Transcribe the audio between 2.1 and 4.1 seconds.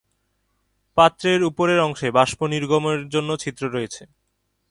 বাষ্প নির্গমনের জন্য ছিদ্র আছে।